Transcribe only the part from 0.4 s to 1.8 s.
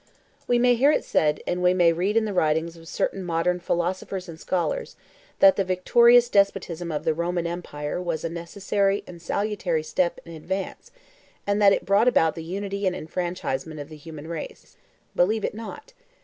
We may hear it said, and we